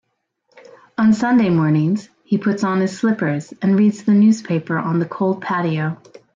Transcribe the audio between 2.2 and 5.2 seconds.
he puts on his slippers and reads the newspaper on the